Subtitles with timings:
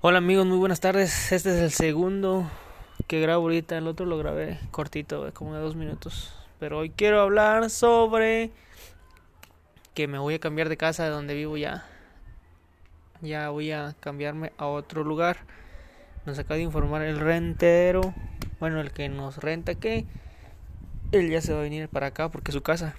[0.00, 1.32] Hola amigos, muy buenas tardes.
[1.32, 2.48] Este es el segundo
[3.08, 3.76] que grabo ahorita.
[3.76, 6.32] El otro lo grabé cortito, como de dos minutos.
[6.60, 8.52] Pero hoy quiero hablar sobre
[9.94, 11.84] que me voy a cambiar de casa de donde vivo ya.
[13.22, 15.38] Ya voy a cambiarme a otro lugar.
[16.26, 18.14] Nos acaba de informar el rentero,
[18.60, 20.06] bueno, el que nos renta que
[21.10, 22.94] él ya se va a venir para acá porque es su casa.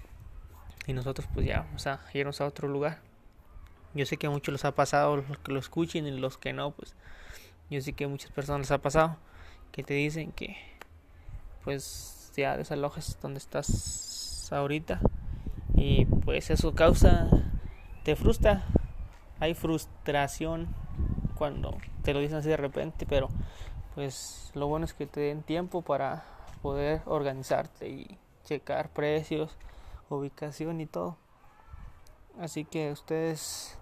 [0.86, 3.09] Y nosotros pues ya vamos a irnos a otro lugar.
[3.94, 6.54] Yo sé que a muchos les ha pasado, los que lo escuchen y los que
[6.54, 6.96] no, pues
[7.70, 9.18] yo sé que a muchas personas les ha pasado
[9.72, 10.58] que te dicen que
[11.64, 15.02] pues ya desalojes donde estás ahorita
[15.76, 17.30] y pues eso causa,
[18.04, 18.64] te frustra,
[19.40, 20.68] hay frustración
[21.36, 23.30] cuando te lo dicen así de repente, pero
[23.96, 26.26] pues lo bueno es que te den tiempo para
[26.62, 29.56] poder organizarte y checar precios,
[30.10, 31.18] ubicación y todo.
[32.40, 33.78] Así que ustedes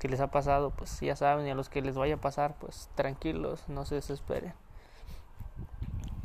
[0.00, 2.56] que les ha pasado, pues ya saben, y a los que les vaya a pasar,
[2.58, 4.52] pues tranquilos, no se desesperen.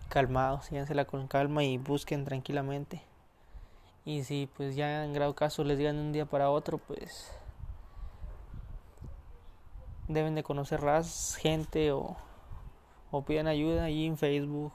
[0.09, 3.03] Calmados, sígansela con calma y busquen tranquilamente.
[4.03, 7.31] Y si pues ya en grado caso les digan de un día para otro, pues
[10.07, 12.15] deben de conocer más gente o,
[13.11, 14.73] o pidan ayuda ahí en Facebook.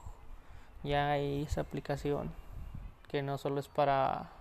[0.83, 2.31] Ya hay esa aplicación
[3.09, 4.31] que no solo es para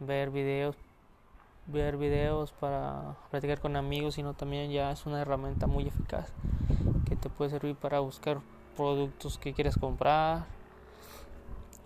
[0.00, 0.76] ver videos
[1.68, 6.32] ver videos para platicar con amigos, sino también ya es una herramienta muy eficaz
[7.06, 8.40] que te puede servir para buscar
[8.74, 10.46] productos que quieres comprar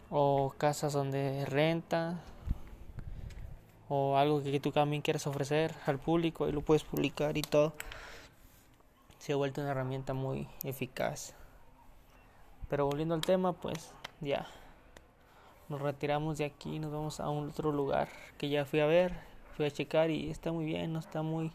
[0.09, 2.21] o casas donde renta
[3.89, 7.73] o algo que tú también quieras ofrecer al público y lo puedes publicar y todo.
[9.19, 11.35] Se ha vuelto una herramienta muy eficaz.
[12.69, 14.47] Pero volviendo al tema, pues ya
[15.73, 19.15] nos retiramos de aquí, nos vamos a un otro lugar que ya fui a ver
[19.57, 21.51] fui a checar y está muy bien, no está muy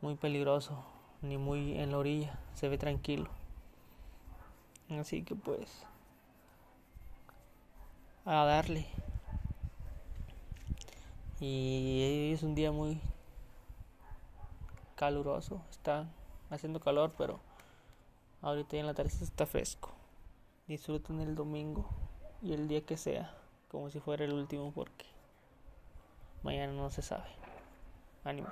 [0.00, 0.82] muy peligroso
[1.22, 3.28] ni muy en la orilla, se ve tranquilo.
[4.88, 5.84] Así que pues
[8.24, 8.88] a darle.
[11.38, 13.00] Y es un día muy
[14.96, 16.08] caluroso, está
[16.50, 17.38] haciendo calor, pero
[18.42, 19.90] ahorita ya en la tarde está fresco.
[20.66, 21.88] Disfruten el domingo
[22.42, 23.34] y el día que sea,
[23.68, 25.10] como si fuera el último porque
[26.42, 27.28] Mañana no se sabe.
[28.24, 28.48] Ánimo.